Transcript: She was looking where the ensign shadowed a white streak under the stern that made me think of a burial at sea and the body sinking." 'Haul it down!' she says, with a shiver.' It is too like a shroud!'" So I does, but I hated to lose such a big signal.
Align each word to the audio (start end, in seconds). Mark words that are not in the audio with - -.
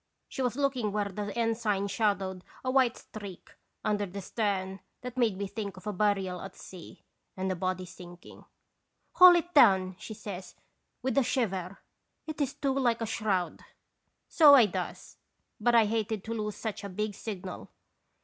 She 0.27 0.41
was 0.41 0.55
looking 0.55 0.91
where 0.91 1.09
the 1.09 1.31
ensign 1.37 1.85
shadowed 1.87 2.43
a 2.65 2.71
white 2.71 2.97
streak 2.97 3.51
under 3.85 4.07
the 4.07 4.19
stern 4.19 4.79
that 5.01 5.15
made 5.15 5.37
me 5.37 5.45
think 5.45 5.77
of 5.77 5.85
a 5.85 5.93
burial 5.93 6.41
at 6.41 6.55
sea 6.55 7.03
and 7.37 7.51
the 7.51 7.55
body 7.55 7.85
sinking." 7.85 8.43
'Haul 9.17 9.35
it 9.35 9.53
down!' 9.53 9.95
she 9.99 10.15
says, 10.15 10.55
with 11.03 11.19
a 11.19 11.23
shiver.' 11.23 11.77
It 12.25 12.41
is 12.41 12.55
too 12.55 12.73
like 12.73 13.01
a 13.01 13.05
shroud!'" 13.05 13.63
So 14.27 14.55
I 14.55 14.65
does, 14.65 15.17
but 15.59 15.75
I 15.75 15.85
hated 15.85 16.23
to 16.23 16.33
lose 16.33 16.55
such 16.55 16.83
a 16.83 16.89
big 16.89 17.13
signal. 17.13 17.69